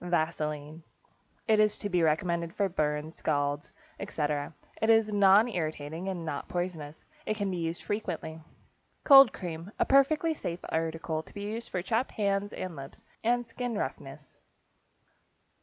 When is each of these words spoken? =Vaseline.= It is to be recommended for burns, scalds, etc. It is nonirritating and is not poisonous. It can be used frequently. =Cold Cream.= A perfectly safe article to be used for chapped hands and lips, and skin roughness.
=Vaseline.= 0.03 0.81
It 1.47 1.59
is 1.59 1.77
to 1.77 1.87
be 1.87 2.01
recommended 2.01 2.55
for 2.55 2.67
burns, 2.67 3.13
scalds, 3.13 3.71
etc. 3.99 4.51
It 4.81 4.89
is 4.89 5.11
nonirritating 5.11 6.09
and 6.09 6.21
is 6.21 6.25
not 6.25 6.47
poisonous. 6.47 7.05
It 7.27 7.37
can 7.37 7.51
be 7.51 7.57
used 7.57 7.83
frequently. 7.83 8.41
=Cold 9.03 9.31
Cream.= 9.31 9.69
A 9.77 9.85
perfectly 9.85 10.33
safe 10.33 10.65
article 10.69 11.21
to 11.21 11.33
be 11.35 11.43
used 11.43 11.69
for 11.69 11.83
chapped 11.83 12.13
hands 12.13 12.51
and 12.51 12.75
lips, 12.75 13.03
and 13.23 13.45
skin 13.45 13.77
roughness. 13.77 14.39